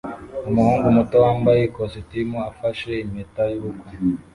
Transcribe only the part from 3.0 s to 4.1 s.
impeta y'ubukwe